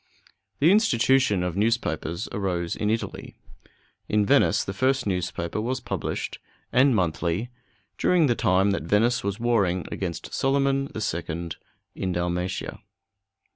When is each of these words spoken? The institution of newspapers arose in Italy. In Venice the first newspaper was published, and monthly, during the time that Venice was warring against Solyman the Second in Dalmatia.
The 0.57 0.71
institution 0.71 1.43
of 1.43 1.55
newspapers 1.55 2.27
arose 2.31 2.75
in 2.75 2.89
Italy. 2.89 3.35
In 4.09 4.25
Venice 4.25 4.63
the 4.63 4.73
first 4.73 5.05
newspaper 5.05 5.61
was 5.61 5.79
published, 5.79 6.39
and 6.73 6.95
monthly, 6.95 7.51
during 7.99 8.25
the 8.25 8.33
time 8.33 8.71
that 8.71 8.81
Venice 8.81 9.23
was 9.23 9.39
warring 9.39 9.85
against 9.91 10.33
Solyman 10.33 10.85
the 10.93 11.01
Second 11.01 11.57
in 11.93 12.13
Dalmatia. 12.13 12.81